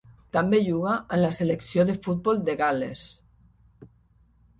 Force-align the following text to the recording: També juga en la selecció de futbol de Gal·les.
També 0.35 0.59
juga 0.67 0.93
en 1.17 1.19
la 1.23 1.29
selecció 1.39 1.85
de 1.89 1.95
futbol 2.07 2.41
de 2.47 2.55
Gal·les. 2.63 3.05